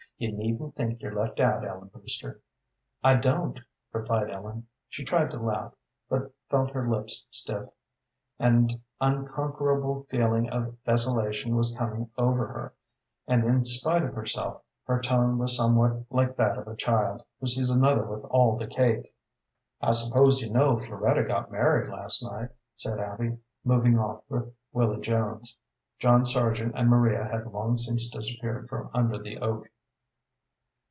[0.21, 2.41] You needn't think you're left out, Ellen Brewster."
[3.03, 3.59] "I don't,"
[3.91, 4.67] replied Ellen.
[4.87, 5.73] She tried to laugh,
[6.07, 7.67] but she felt her lips stiff.
[8.37, 12.75] And unconquerable feeling of desolation was coming over her,
[13.25, 17.47] and in spite of herself her tone was somewhat like that of a child who
[17.47, 19.15] sees another with all the cake.
[19.81, 25.01] "I suppose you know Floretta got married last night," said Abby, moving off with Willy
[25.01, 25.57] Jones.
[25.97, 29.67] John Sargent and Maria had long since disappeared from under the oak.